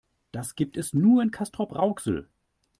Das 0.31 0.55
gibt 0.55 0.77
es 0.77 0.93
nur 0.93 1.21
in 1.21 1.29
Castrop-Rauxel 1.29 2.27